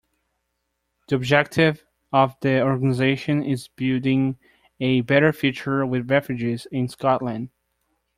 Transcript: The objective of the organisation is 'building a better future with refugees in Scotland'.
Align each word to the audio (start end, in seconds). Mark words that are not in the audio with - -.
The 1.09 1.15
objective 1.15 1.85
of 2.11 2.35
the 2.39 2.63
organisation 2.63 3.43
is 3.43 3.67
'building 3.67 4.39
a 4.79 5.01
better 5.01 5.31
future 5.31 5.85
with 5.85 6.09
refugees 6.09 6.65
in 6.71 6.87
Scotland'. 6.87 7.49